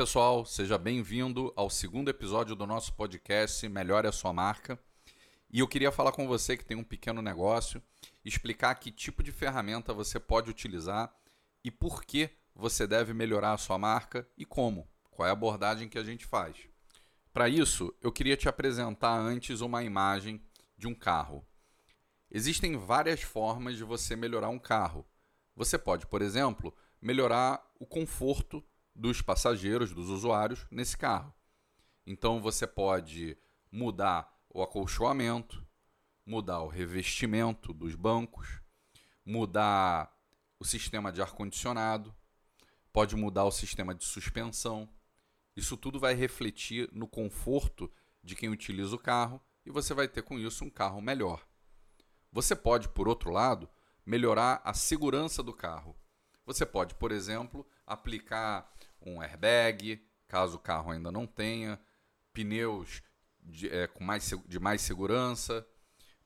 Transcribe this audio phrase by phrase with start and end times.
[0.00, 4.82] pessoal, seja bem-vindo ao segundo episódio do nosso podcast Melhore a Sua Marca.
[5.50, 7.82] E eu queria falar com você que tem um pequeno negócio,
[8.24, 11.14] explicar que tipo de ferramenta você pode utilizar
[11.62, 15.86] e por que você deve melhorar a sua marca e como, qual é a abordagem
[15.86, 16.56] que a gente faz.
[17.30, 20.42] Para isso, eu queria te apresentar antes uma imagem
[20.78, 21.46] de um carro.
[22.30, 25.06] Existem várias formas de você melhorar um carro.
[25.54, 31.34] Você pode, por exemplo, melhorar o conforto dos passageiros, dos usuários nesse carro.
[32.06, 33.36] Então você pode
[33.70, 35.64] mudar o acolchoamento,
[36.26, 38.60] mudar o revestimento dos bancos,
[39.24, 40.14] mudar
[40.58, 42.14] o sistema de ar-condicionado,
[42.92, 44.88] pode mudar o sistema de suspensão.
[45.56, 47.90] Isso tudo vai refletir no conforto
[48.22, 51.46] de quem utiliza o carro e você vai ter com isso um carro melhor.
[52.32, 53.68] Você pode, por outro lado,
[54.04, 55.96] melhorar a segurança do carro.
[56.46, 58.72] Você pode, por exemplo, aplicar
[59.08, 61.80] um airbag, caso o carro ainda não tenha,
[62.32, 63.02] pneus
[63.42, 65.66] de, é, com mais, de mais segurança,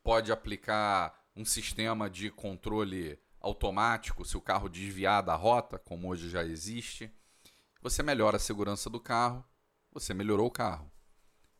[0.02, 6.28] pode aplicar um sistema de controle automático se o carro desviar da rota, como hoje
[6.28, 7.12] já existe.
[7.82, 9.44] Você melhora a segurança do carro,
[9.92, 10.90] você melhorou o carro.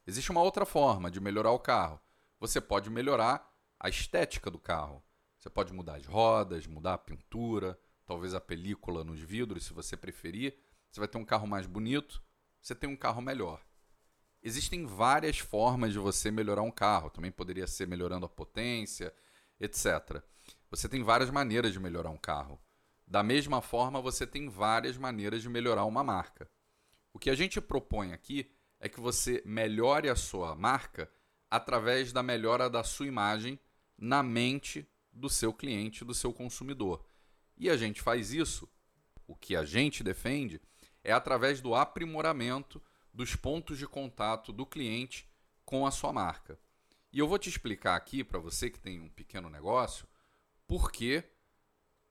[0.07, 2.01] Existe uma outra forma de melhorar o carro.
[2.39, 5.03] Você pode melhorar a estética do carro.
[5.39, 9.97] Você pode mudar as rodas, mudar a pintura, talvez a película nos vidros, se você
[9.97, 10.59] preferir.
[10.95, 12.23] Você vai ter um carro mais bonito,
[12.63, 13.61] você tem um carro melhor.
[14.41, 17.11] Existem várias formas de você melhorar um carro.
[17.11, 19.13] Também poderia ser melhorando a potência,
[19.59, 20.23] etc.
[20.71, 22.63] Você tem várias maneiras de melhorar um carro.
[23.05, 26.49] Da mesma forma, você tem várias maneiras de melhorar uma marca.
[27.13, 28.49] O que a gente propõe aqui
[28.79, 31.11] é que você melhore a sua marca
[31.51, 33.59] através da melhora da sua imagem
[33.99, 37.05] na mente do seu cliente, do seu consumidor.
[37.57, 38.69] E a gente faz isso,
[39.27, 40.63] o que a gente defende,
[41.05, 45.29] é através do aprimoramento dos pontos de contato do cliente
[45.65, 46.59] com a sua marca.
[47.13, 50.09] E eu vou te explicar aqui, para você que tem um pequeno negócio,
[50.67, 51.23] por que,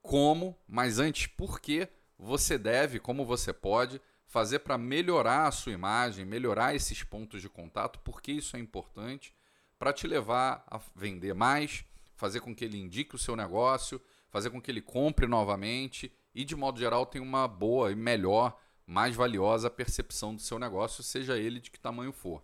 [0.02, 5.74] como, mas antes, por que você deve, como você pode fazer para melhorar a sua
[5.74, 9.34] imagem, melhorar esses pontos de contato, porque isso é importante
[9.78, 11.84] para te levar a vender mais,
[12.16, 16.46] fazer com que ele indique o seu negócio, fazer com que ele compre novamente e,
[16.46, 21.38] de modo geral, tenha uma boa e melhor, mais valiosa percepção do seu negócio, seja
[21.38, 22.44] ele de que tamanho for.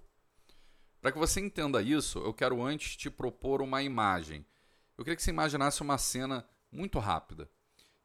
[1.01, 4.45] Para que você entenda isso, eu quero antes te propor uma imagem.
[4.97, 7.49] Eu queria que você imaginasse uma cena muito rápida.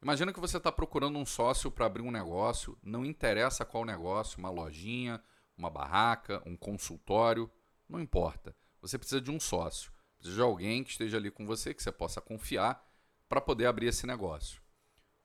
[0.00, 4.38] Imagina que você está procurando um sócio para abrir um negócio, não interessa qual negócio,
[4.38, 5.20] uma lojinha,
[5.56, 7.50] uma barraca, um consultório,
[7.88, 8.54] não importa.
[8.80, 11.90] Você precisa de um sócio, precisa de alguém que esteja ali com você, que você
[11.90, 12.86] possa confiar
[13.28, 14.60] para poder abrir esse negócio.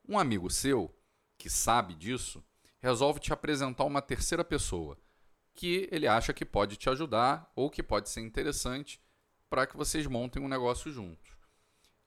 [0.08, 0.96] Um amigo seu,
[1.38, 2.44] que sabe disso,
[2.80, 4.98] resolve te apresentar uma terceira pessoa
[5.54, 9.02] que ele acha que pode te ajudar ou que pode ser interessante
[9.50, 11.34] para que vocês montem um negócio juntos.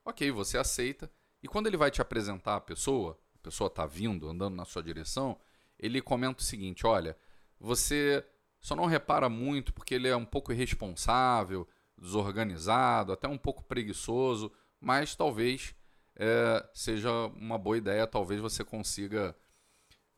[0.04, 1.10] Ok, você aceita,
[1.42, 4.82] e quando ele vai te apresentar a pessoa, a pessoa está vindo, andando na sua
[4.82, 5.38] direção,
[5.78, 7.16] ele comenta o seguinte: olha,
[7.58, 8.24] você
[8.60, 11.68] só não repara muito porque ele é um pouco irresponsável,
[11.98, 15.74] desorganizado, até um pouco preguiçoso, mas talvez
[16.16, 19.36] é, seja uma boa ideia, talvez você consiga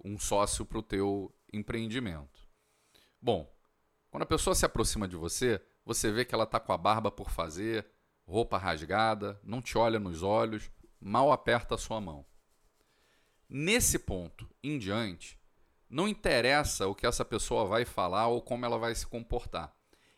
[0.04, 2.46] um sócio para o teu empreendimento.
[3.20, 3.50] Bom,
[4.10, 7.10] quando a pessoa se aproxima de você, você vê que ela está com a barba
[7.10, 7.86] por fazer,
[8.26, 10.70] roupa rasgada, não te olha nos olhos,
[11.00, 12.24] mal aperta a sua mão.
[13.48, 15.38] Nesse ponto em diante,
[15.88, 19.74] não interessa o que essa pessoa vai falar ou como ela vai se comportar.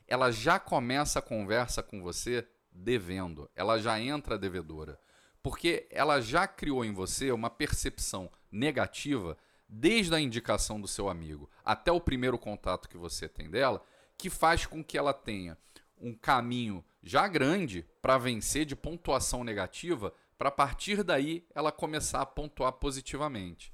[0.06, 4.98] Ela já começa a conversa com você devendo, ela já entra devedora
[5.46, 11.50] porque ela já criou em você uma percepção negativa desde a indicação do seu amigo
[11.64, 13.82] até o primeiro contato que você tem dela,
[14.16, 15.58] que faz com que ela tenha
[15.98, 22.26] um caminho já grande para vencer de pontuação negativa, para partir daí ela começar a
[22.26, 23.72] pontuar positivamente.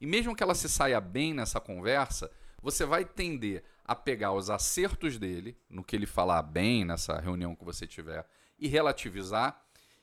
[0.00, 2.30] E mesmo que ela se saia bem nessa conversa,
[2.60, 7.54] você vai tender a pegar os acertos dele, no que ele falar bem nessa reunião
[7.54, 8.26] que você tiver,
[8.58, 9.62] e relativizar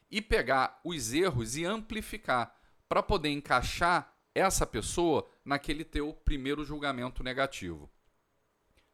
[0.10, 2.54] e pegar os erros e amplificar
[2.88, 7.90] para poder encaixar essa pessoa naquele teu primeiro julgamento negativo.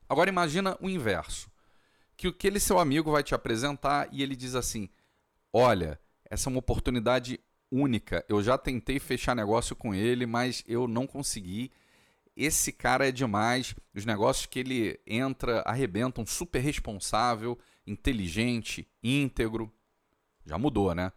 [0.10, 1.52] Agora imagina o inverso,
[2.16, 4.90] que aquele seu amigo vai te apresentar e ele diz assim:
[5.54, 6.00] "Olha,
[6.30, 7.40] essa é uma oportunidade
[7.72, 8.26] única.
[8.28, 11.72] Eu já tentei fechar negócio com ele, mas eu não consegui.
[12.36, 13.76] Esse cara é demais.
[13.94, 19.72] Os negócios que ele entra arrebentam, super responsável, inteligente, íntegro
[20.46, 21.12] já mudou, né?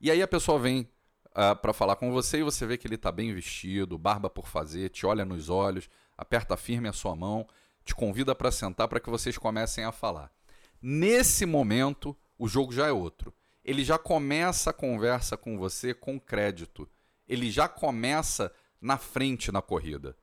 [0.00, 0.88] E aí a pessoa vem
[1.36, 4.30] uh, ah, para falar com você e você vê que ele está bem vestido, barba
[4.30, 7.46] por fazer, te olha nos olhos, aperta firme a sua mão,
[7.84, 10.32] te convida para sentar para que vocês comecem a falar.
[10.80, 13.32] Nesse momento, o jogo já é outro.
[13.64, 16.88] Ele já começa a conversa com você com crédito.
[17.28, 20.16] Ele já começa na frente na corrida.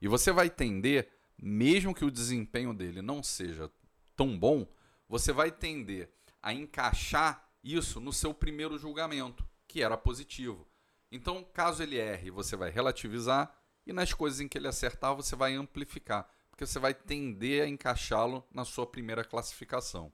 [0.00, 1.08] E você vai tender,
[1.38, 3.70] mesmo que o desempenho dele não seja
[4.14, 4.66] tão bom,
[5.08, 6.10] você vai tender
[6.42, 10.66] a encaixar isso no seu primeiro julgamento, que era positivo.
[11.10, 15.36] Então, caso ele erre, você vai relativizar e nas coisas em que ele acertar, você
[15.36, 20.12] vai amplificar, porque você vai tender a encaixá-lo na sua primeira classificação.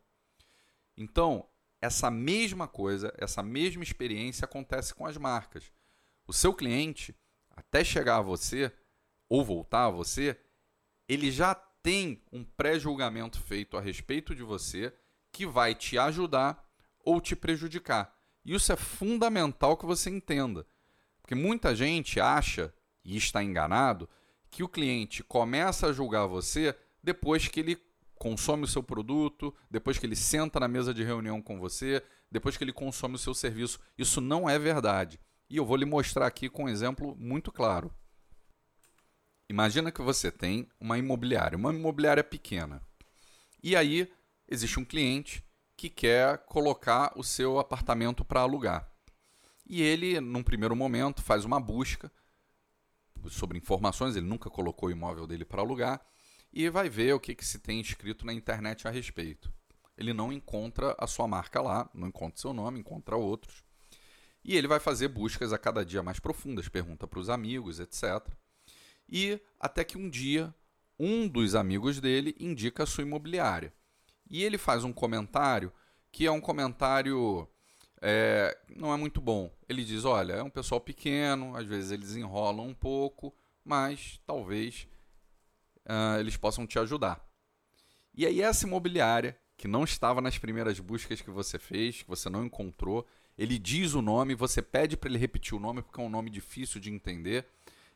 [0.96, 1.48] Então,
[1.80, 5.72] essa mesma coisa, essa mesma experiência acontece com as marcas.
[6.26, 7.16] O seu cliente,
[7.50, 8.72] até chegar a você
[9.28, 10.38] ou voltar a você,
[11.08, 14.94] ele já tem um pré-julgamento feito a respeito de você
[15.32, 16.64] que vai te ajudar
[17.00, 18.16] ou te prejudicar.
[18.44, 20.66] Isso é fundamental que você entenda.
[21.20, 22.72] Porque muita gente acha,
[23.04, 24.08] e está enganado,
[24.50, 27.78] que o cliente começa a julgar você depois que ele
[28.16, 32.56] consome o seu produto, depois que ele senta na mesa de reunião com você, depois
[32.56, 33.80] que ele consome o seu serviço.
[33.96, 35.18] Isso não é verdade.
[35.48, 37.92] E eu vou lhe mostrar aqui com um exemplo muito claro.
[39.48, 42.80] Imagina que você tem uma imobiliária, uma imobiliária pequena.
[43.62, 44.10] E aí
[44.48, 45.44] existe um cliente
[45.82, 48.88] que quer colocar o seu apartamento para alugar.
[49.66, 52.08] E ele, num primeiro momento, faz uma busca
[53.28, 56.00] sobre informações, ele nunca colocou o imóvel dele para alugar,
[56.52, 59.52] e vai ver o que, que se tem escrito na internet a respeito.
[59.98, 63.64] Ele não encontra a sua marca lá, não encontra seu nome, encontra outros.
[64.44, 68.24] E ele vai fazer buscas a cada dia mais profundas, pergunta para os amigos, etc.
[69.08, 70.54] E até que um dia,
[70.96, 73.74] um dos amigos dele indica a sua imobiliária.
[74.30, 75.72] E ele faz um comentário
[76.10, 77.48] que é um comentário
[78.04, 79.48] é, não é muito bom.
[79.68, 83.32] Ele diz: olha, é um pessoal pequeno, às vezes eles enrolam um pouco,
[83.64, 84.88] mas talvez
[85.86, 87.24] uh, eles possam te ajudar.
[88.12, 92.28] E aí, essa imobiliária, que não estava nas primeiras buscas que você fez, que você
[92.28, 93.06] não encontrou,
[93.38, 96.28] ele diz o nome, você pede para ele repetir o nome, porque é um nome
[96.28, 97.46] difícil de entender.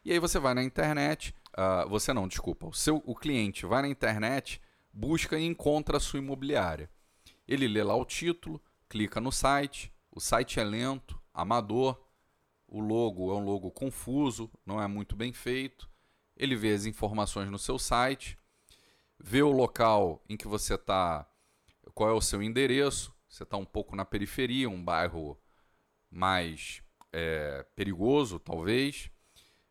[0.04, 3.82] E aí você vai na internet, uh, você não, desculpa, o, seu, o cliente vai
[3.82, 4.62] na internet,
[4.96, 6.90] busca e encontra a sua imobiliária.
[7.46, 12.02] Ele lê lá o título, clica no site, o site é lento, amador,
[12.66, 15.88] o logo é um logo confuso, não é muito bem feito
[16.36, 18.38] ele vê as informações no seu site,
[19.18, 21.26] vê o local em que você está,
[21.94, 25.40] qual é o seu endereço, você está um pouco na periferia, um bairro
[26.10, 26.82] mais
[27.12, 29.10] é, perigoso, talvez,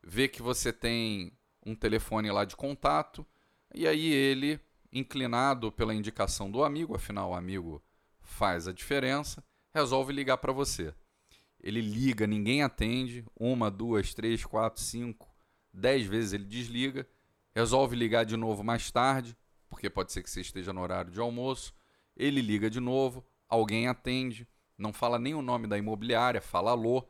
[0.03, 3.25] vê que você tem um telefone lá de contato,
[3.73, 4.59] e aí ele,
[4.95, 7.83] inclinado pela indicação do amigo, afinal o amigo
[8.21, 9.43] faz a diferença,
[9.73, 10.93] resolve ligar para você.
[11.59, 15.27] Ele liga, ninguém atende, uma, duas, três, quatro, cinco,
[15.73, 17.05] 10 vezes ele desliga,
[17.53, 19.37] resolve ligar de novo mais tarde,
[19.69, 21.73] porque pode ser que você esteja no horário de almoço.
[22.15, 27.05] Ele liga de novo, alguém atende, não fala nem o nome da imobiliária, fala alô.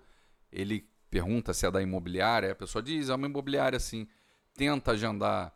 [0.52, 4.08] Ele pergunta se é da imobiliária, a pessoa diz: é uma imobiliária sim.
[4.56, 5.54] Tenta agendar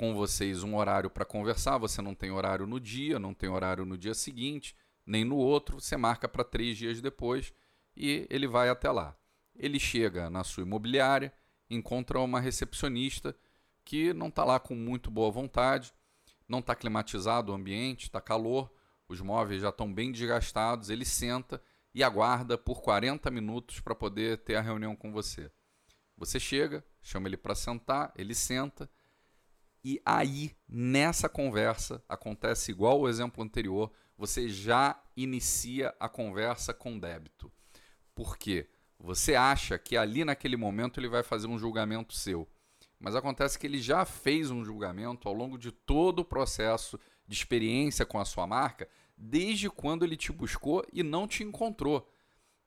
[0.00, 1.76] com vocês um horário para conversar.
[1.76, 4.74] Você não tem horário no dia, não tem horário no dia seguinte,
[5.04, 5.78] nem no outro.
[5.78, 7.52] Você marca para três dias depois
[7.94, 9.14] e ele vai até lá.
[9.54, 11.30] Ele chega na sua imobiliária,
[11.68, 13.36] encontra uma recepcionista
[13.84, 15.92] que não está lá com muito boa vontade,
[16.48, 18.72] não está climatizado o ambiente, está calor,
[19.06, 20.88] os móveis já estão bem desgastados.
[20.88, 25.52] Ele senta e aguarda por 40 minutos para poder ter a reunião com você.
[26.16, 28.88] Você chega, chama ele para sentar, ele senta.
[29.82, 36.98] E aí, nessa conversa, acontece igual o exemplo anterior, você já inicia a conversa com
[36.98, 37.50] débito.
[38.14, 38.68] Por quê?
[38.98, 42.46] Você acha que ali naquele momento ele vai fazer um julgamento seu.
[42.98, 47.34] Mas acontece que ele já fez um julgamento ao longo de todo o processo de
[47.34, 52.06] experiência com a sua marca, desde quando ele te buscou e não te encontrou.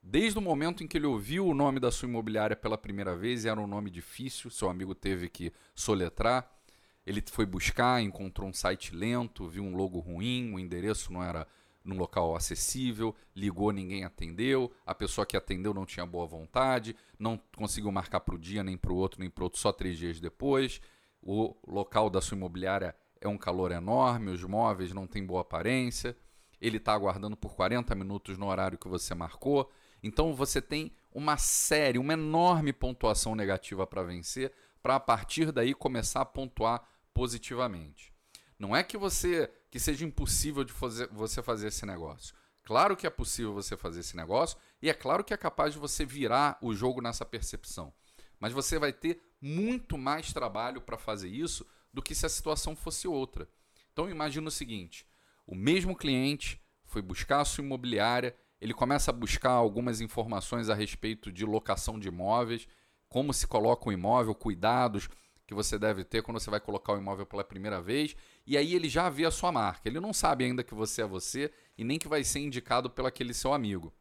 [0.02, 3.46] Desde o momento em que ele ouviu o nome da sua imobiliária pela primeira vez,
[3.46, 6.50] e era um nome difícil, seu amigo teve que soletrar.
[7.06, 11.48] Ele foi buscar, encontrou um site lento, viu um logo ruim, o endereço não era
[11.84, 17.40] num local acessível, ligou, ninguém atendeu, a pessoa que atendeu não tinha boa vontade, não
[17.56, 19.98] conseguiu marcar para o dia, nem para o outro, nem para o outro, só três
[19.98, 20.80] dias depois.
[21.22, 26.16] O local da sua imobiliária é um calor enorme, os móveis não têm boa aparência,
[26.62, 29.70] ele está aguardando por 40 minutos no horário que você marcou.
[30.02, 35.74] Então você tem uma série, uma enorme pontuação negativa para vencer, para a partir daí
[35.74, 36.82] começar a pontuar
[37.14, 38.14] positivamente.
[38.58, 42.36] Não é que você que seja impossível de fazer, você fazer esse negócio.
[42.64, 45.80] Claro que é possível você fazer esse negócio e é claro que é capaz de
[45.80, 47.94] você virar o jogo nessa percepção.
[48.40, 52.76] mas você vai ter muito mais trabalho para fazer isso do que se a situação
[52.76, 53.48] fosse outra.
[53.92, 55.06] Então imagina o seguinte:
[55.46, 60.74] o mesmo cliente foi buscar a sua imobiliária, ele começa a buscar algumas informações a
[60.74, 62.68] respeito de locação de imóveis,
[63.10, 65.10] como se coloca o imóvel, cuidados
[65.46, 68.74] que você deve ter quando você vai colocar o imóvel pela primeira vez, e aí
[68.74, 69.88] ele já vê a sua marca.
[69.88, 73.08] Ele não sabe ainda que você é você e nem que vai ser indicado pelo
[73.08, 73.94] aquele seu amigo.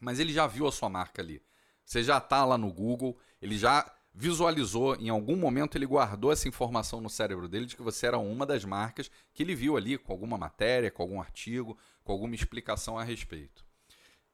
[0.00, 1.42] Mas ele já viu a sua marca ali.
[1.84, 6.46] Você já está lá no Google, ele já visualizou, em algum momento ele guardou essa
[6.46, 9.98] informação no cérebro dele de que você era uma das marcas que ele viu ali
[9.98, 13.64] com alguma matéria, com algum artigo, com alguma explicação a respeito.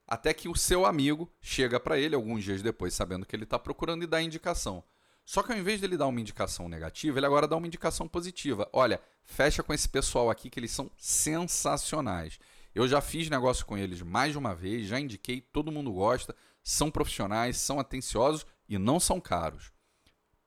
[0.06, 3.58] Até que o seu amigo chega para ele alguns dias depois, sabendo que ele está
[3.58, 4.84] procurando e dá indicação.
[5.24, 8.68] Só que ao invés dele dar uma indicação negativa, ele agora dá uma indicação positiva.
[8.72, 12.38] Olha, fecha com esse pessoal aqui que eles são sensacionais.
[12.74, 16.34] Eu já fiz negócio com eles mais de uma vez, já indiquei, todo mundo gosta,
[16.62, 19.72] são profissionais, são atenciosos e não são caros.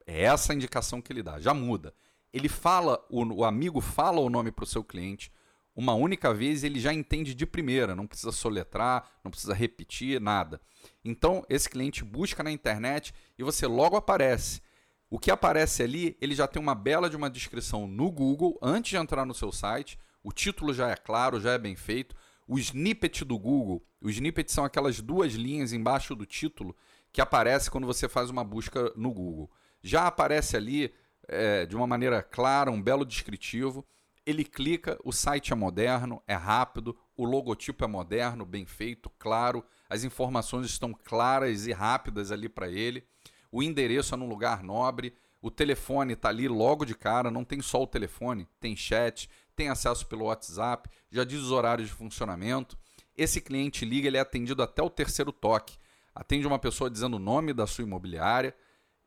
[0.05, 1.93] É essa a indicação que ele dá, já muda.
[2.31, 5.31] Ele fala, o, o amigo fala o nome para o seu cliente
[5.75, 10.61] uma única vez ele já entende de primeira, não precisa soletrar, não precisa repetir, nada.
[11.03, 14.61] Então, esse cliente busca na internet e você logo aparece.
[15.09, 18.91] O que aparece ali, ele já tem uma bela de uma descrição no Google antes
[18.91, 19.97] de entrar no seu site.
[20.23, 22.15] O título já é claro, já é bem feito.
[22.47, 26.75] O snippet do Google, os snippets são aquelas duas linhas embaixo do título
[27.11, 29.51] que aparece quando você faz uma busca no Google.
[29.83, 30.93] Já aparece ali
[31.27, 33.85] é, de uma maneira clara, um belo descritivo.
[34.25, 39.63] Ele clica, o site é moderno, é rápido, o logotipo é moderno, bem feito, claro,
[39.89, 43.05] as informações estão claras e rápidas ali para ele.
[43.51, 47.61] O endereço é num lugar nobre, o telefone está ali logo de cara, não tem
[47.61, 52.77] só o telefone, tem chat, tem acesso pelo WhatsApp, já diz os horários de funcionamento.
[53.15, 55.77] Esse cliente liga, ele é atendido até o terceiro toque
[56.13, 58.55] atende uma pessoa dizendo o nome da sua imobiliária,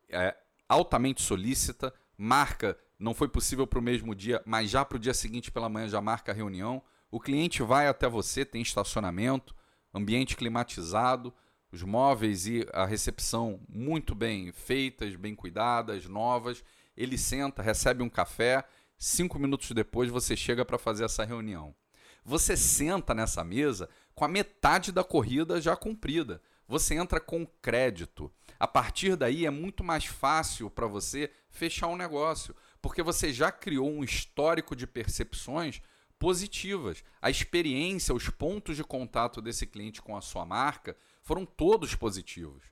[0.09, 0.35] é
[0.67, 5.13] altamente solícita, marca, não foi possível para o mesmo dia, mas já para o dia
[5.13, 6.81] seguinte pela manhã já marca a reunião.
[7.11, 9.55] O cliente vai até você, tem estacionamento,
[9.93, 11.33] ambiente climatizado,
[11.71, 16.63] os móveis e a recepção muito bem feitas, bem cuidadas, novas.
[16.95, 18.63] Ele senta, recebe um café,
[18.97, 21.75] cinco minutos depois você chega para fazer essa reunião.
[22.23, 28.31] Você senta nessa mesa com a metade da corrida já cumprida você entra com crédito.
[28.59, 33.51] A partir daí é muito mais fácil para você fechar um negócio, porque você já
[33.51, 35.81] criou um histórico de percepções
[36.17, 37.03] positivas.
[37.21, 42.63] A experiência, os pontos de contato desse cliente com a sua marca foram todos positivos.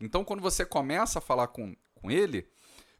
[0.00, 2.48] Então, quando você começa a falar com, com ele,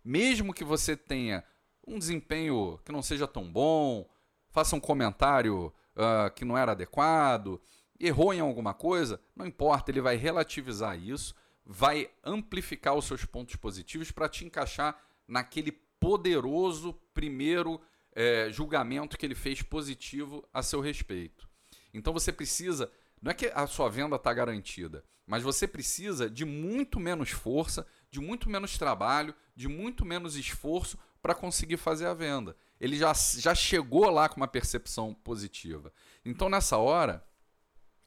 [0.04, 1.42] mesmo que você tenha
[1.86, 4.08] um desempenho que não seja tão bom,
[4.50, 7.60] faça um comentário uh, que não era adequado,
[7.98, 11.34] errou em alguma coisa, não importa, ele vai relativizar isso,
[11.64, 17.80] vai amplificar os seus pontos positivos para te encaixar naquele poderoso primeiro
[18.14, 21.48] é, julgamento que ele fez positivo a seu respeito.
[21.92, 22.90] Então você precisa,
[23.20, 27.86] não é que a sua venda está garantida, mas você precisa de muito menos força,
[28.10, 32.54] de muito menos trabalho, de muito menos esforço para conseguir fazer a venda.
[32.78, 35.92] Ele já, já chegou lá com uma percepção positiva.
[36.24, 37.24] Então nessa hora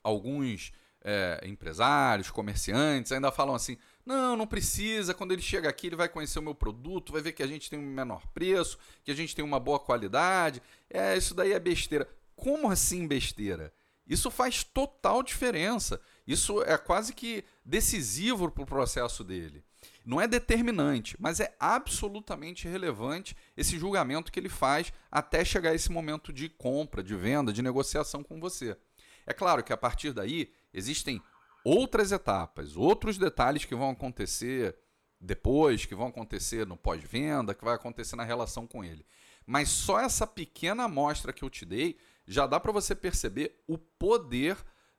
[0.04, 0.72] alguns
[1.10, 5.14] é, empresários, comerciantes ainda falam assim: não, não precisa.
[5.14, 7.70] Quando ele chega aqui, ele vai conhecer o meu produto, vai ver que a gente
[7.70, 10.62] tem um menor preço, que a gente tem uma boa qualidade.
[10.90, 12.10] É, isso daí é besteira.
[12.36, 13.74] Como assim besteira?
[14.06, 16.02] Isso faz total diferença.
[16.28, 19.64] Isso é quase que decisivo para o processo dele.
[20.06, 25.92] Não é determinante, mas é absolutamente relevante esse julgamento que ele faz até chegar esse
[25.92, 28.78] momento de compra, de venda, de negociação com você.
[29.28, 31.22] É claro que a partir daí existem
[31.64, 34.76] outras etapas, outros detalhes que vão acontecer
[35.20, 39.06] depois, que vão acontecer no pós-venda, que vai acontecer na relação com ele.
[39.46, 43.78] Mas só essa pequena amostra que eu te dei já dá para você perceber o
[43.78, 44.58] poder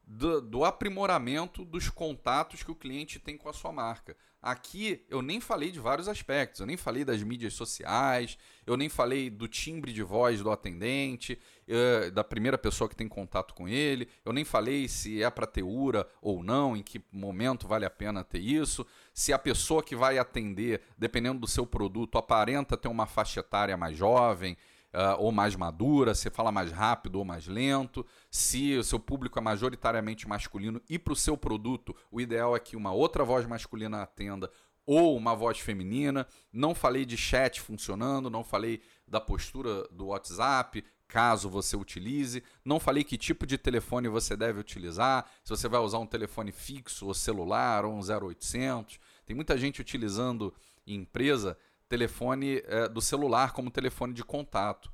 [0.08, 4.16] do, do, aprimoramento dos contatos que o cliente tem com a sua marca.
[4.40, 8.88] Aqui eu nem falei de vários aspectos, eu nem falei das mídias sociais, eu nem
[8.88, 11.38] falei do timbre de voz do atendente,
[11.68, 15.46] uh, da primeira pessoa que tem contato com ele, eu nem falei se é para
[15.46, 19.82] ter URA ou não, em que momento vale a pena ter isso, se a pessoa
[19.82, 24.56] que vai atender, dependendo do seu produto, aparenta ter uma faixa etária mais jovem
[24.94, 29.38] uh, ou mais madura, se fala mais rápido ou mais lento, se o seu público
[29.38, 33.46] é majoritariamente masculino e para o seu produto o ideal é que uma outra voz
[33.46, 34.50] masculina atenda
[34.88, 36.26] ou uma voz feminina.
[36.50, 42.42] Não falei de chat funcionando, não falei da postura do WhatsApp, caso você utilize.
[42.64, 46.52] Não falei que tipo de telefone você deve utilizar, se você vai usar um telefone
[46.52, 48.98] fixo ou celular ou um 0800.
[49.26, 50.54] Tem muita gente utilizando
[50.86, 54.92] em empresa telefone é, do celular como telefone de contato.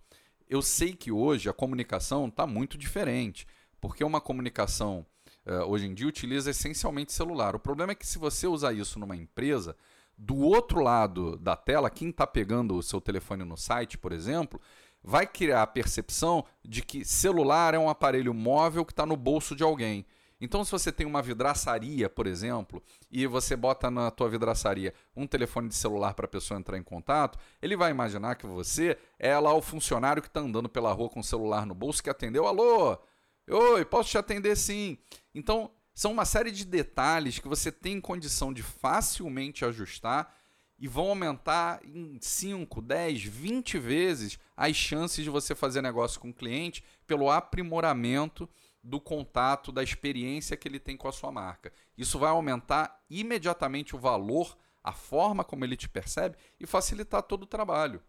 [0.48, 3.46] Eu sei que hoje a comunicação está muito diferente,
[3.80, 5.04] porque uma comunicação
[5.46, 7.54] é, hoje em dia utiliza essencialmente celular.
[7.54, 9.76] O problema é que se você usar isso numa empresa,
[10.16, 14.60] do outro lado da tela, quem está pegando o seu telefone no site, por exemplo,
[15.02, 19.54] vai criar a percepção de que celular é um aparelho móvel que está no bolso
[19.54, 20.06] de alguém.
[20.44, 25.26] Então, se você tem uma vidraçaria, por exemplo, e você bota na tua vidraçaria um
[25.26, 29.38] telefone de celular para a pessoa entrar em contato, ele vai imaginar que você é
[29.38, 32.46] lá o funcionário que está andando pela rua com o celular no bolso que atendeu.
[32.46, 32.98] Alô?
[33.48, 34.98] Oi, posso te atender sim.
[35.34, 40.30] Então, são uma série de detalhes que você tem condição de facilmente ajustar
[40.78, 46.28] e vão aumentar em 5, 10, 20 vezes as chances de você fazer negócio com
[46.28, 48.46] o cliente pelo aprimoramento
[48.84, 51.72] do contato, da experiência que ele tem com a sua marca.
[51.96, 57.44] Isso vai aumentar imediatamente o valor, a forma como ele te percebe e facilitar todo
[57.44, 58.02] o trabalho.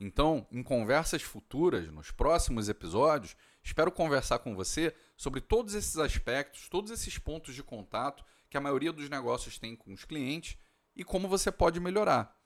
[0.00, 6.68] Então, em conversas futuras, nos próximos episódios, espero conversar com você sobre todos esses aspectos,
[6.68, 10.56] todos esses pontos de contato que a maioria dos negócios tem com os clientes
[10.96, 12.36] e como você pode melhorar.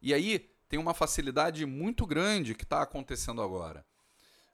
[0.00, 3.84] E aí tem uma facilidade muito grande que está acontecendo agora.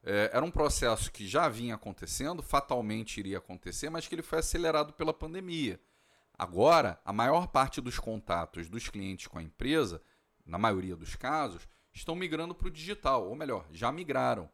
[0.04, 4.40] É, era um processo que já vinha acontecendo, fatalmente iria acontecer, mas que ele foi
[4.40, 5.80] acelerado pela pandemia.
[6.36, 10.02] Agora, a maior parte dos contatos dos clientes com a empresa,
[10.44, 14.50] na maioria dos casos, estão migrando para o digital, ou melhor, já migraram.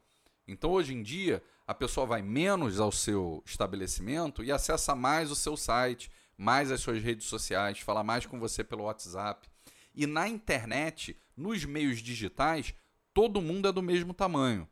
[0.47, 5.37] Então, hoje em dia, a pessoa vai menos ao seu estabelecimento e acessa mais o
[5.37, 9.49] seu site, mais as suas redes sociais, fala mais com você pelo WhatsApp.
[9.95, 12.75] E na internet, nos meios digitais,
[13.13, 14.69] todo mundo é do mesmo tamanho.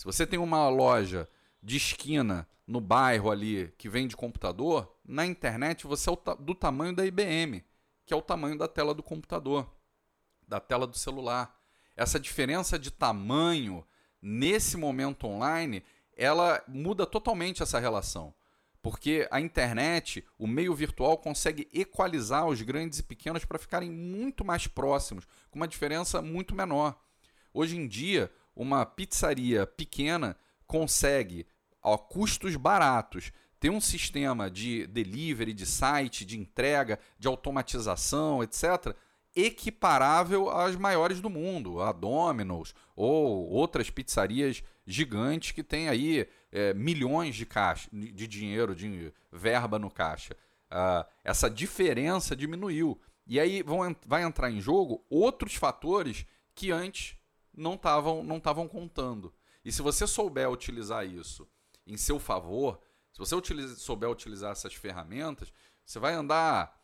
[0.00, 1.28] Se você tem uma loja
[1.62, 7.04] de esquina no bairro ali que vende computador, na internet você é do tamanho da
[7.04, 7.62] IBM,
[8.06, 9.70] que é o tamanho da tela do computador,
[10.48, 11.54] da tela do celular.
[11.94, 13.86] Essa diferença de tamanho
[14.22, 15.84] nesse momento online,
[16.16, 18.32] ela muda totalmente essa relação.
[18.80, 24.46] Porque a internet, o meio virtual, consegue equalizar os grandes e pequenos para ficarem muito
[24.46, 26.98] mais próximos, com uma diferença muito menor.
[27.52, 31.46] Hoje em dia, uma pizzaria pequena consegue,
[31.82, 38.94] a custos baratos, ter um sistema de delivery, de site, de entrega, de automatização, etc.,
[39.34, 46.74] equiparável às maiores do mundo, a Domino's ou outras pizzarias gigantes que têm aí é,
[46.74, 50.36] milhões de, caixa, de dinheiro, de verba no caixa.
[50.70, 53.00] Uh, essa diferença diminuiu.
[53.26, 57.16] E aí vão, vai entrar em jogo outros fatores que antes
[57.60, 59.32] não estavam não tavam contando.
[59.64, 61.48] E se você souber utilizar isso
[61.86, 62.80] em seu favor,
[63.12, 65.52] se você utiliza, souber utilizar essas ferramentas,
[65.84, 66.80] você vai andar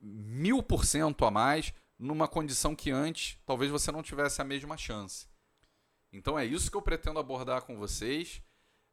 [0.00, 4.76] mil por cento a mais numa condição que antes talvez você não tivesse a mesma
[4.76, 5.28] chance.
[6.12, 8.40] Então é isso que eu pretendo abordar com vocês.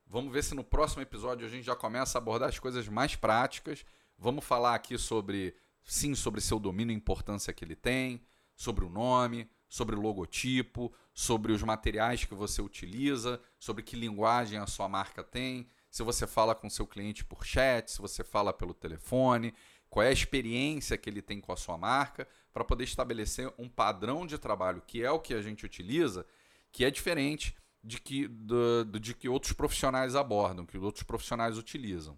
[0.05, 3.15] Vamos ver se no próximo episódio a gente já começa a abordar as coisas mais
[3.15, 3.85] práticas.
[4.17, 8.21] Vamos falar aqui sobre, sim, sobre seu domínio e importância que ele tem,
[8.55, 14.67] sobre o nome, sobre logotipo, sobre os materiais que você utiliza, sobre que linguagem a
[14.67, 18.75] sua marca tem, se você fala com seu cliente por chat, se você fala pelo
[18.75, 19.51] telefone,
[19.89, 23.67] qual é a experiência que ele tem com a sua marca, para poder estabelecer um
[23.67, 26.23] padrão de trabalho que é o que a gente utiliza,
[26.71, 32.15] que é diferente de que, do, de que outros profissionais abordam, que outros profissionais utilizam.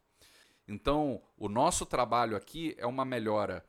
[0.68, 3.66] Então, o nosso trabalho aqui é uma melhora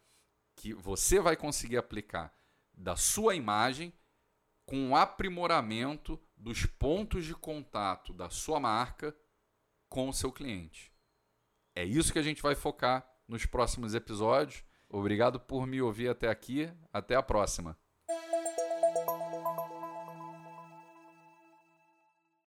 [0.57, 2.36] que você vai conseguir aplicar
[2.76, 3.92] da sua imagem
[4.66, 9.16] com o aprimoramento dos pontos de contato da sua marca
[9.88, 10.92] com o seu cliente.
[11.74, 14.64] É isso que a gente vai focar nos próximos episódios.
[14.88, 16.70] Obrigado por me ouvir até aqui.
[16.92, 17.78] Até a próxima.